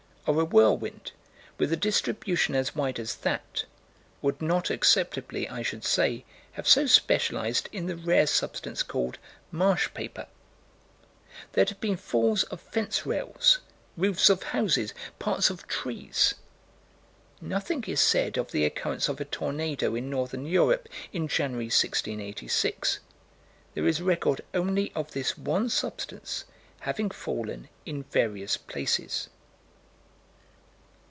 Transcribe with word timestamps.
Or 0.27 0.39
a 0.39 0.45
whirlwind, 0.45 1.13
with 1.57 1.73
a 1.73 1.75
distribution 1.75 2.53
as 2.53 2.75
wide 2.75 2.99
as 2.99 3.15
that, 3.17 3.65
would 4.21 4.39
not 4.39 4.69
acceptably, 4.69 5.49
I 5.49 5.63
should 5.63 5.83
say, 5.83 6.25
have 6.51 6.67
so 6.67 6.85
specialized 6.85 7.67
in 7.71 7.87
the 7.87 7.95
rare 7.97 8.27
substance 8.27 8.83
called 8.83 9.17
"marsh 9.51 9.89
paper." 9.95 10.27
There'd 11.53 11.69
have 11.69 11.81
been 11.81 11.97
falls 11.97 12.43
of 12.43 12.61
fence 12.61 13.03
rails, 13.03 13.59
roofs 13.97 14.29
of 14.29 14.43
houses, 14.43 14.93
parts 15.17 15.49
of 15.49 15.67
trees. 15.67 16.35
Nothing 17.41 17.83
is 17.87 17.99
said 17.99 18.37
of 18.37 18.51
the 18.51 18.63
occurrence 18.63 19.09
of 19.09 19.19
a 19.19 19.25
tornado 19.25 19.95
in 19.95 20.11
northern 20.11 20.45
Europe, 20.45 20.87
in 21.11 21.27
January, 21.27 21.65
1686. 21.65 22.99
There 23.73 23.87
is 23.87 24.03
record 24.03 24.41
only 24.53 24.91
of 24.93 25.11
this 25.11 25.35
one 25.35 25.67
substance 25.67 26.45
having 26.81 27.09
fallen 27.09 27.69
in 27.87 28.03
various 28.03 28.55
places. 28.55 29.27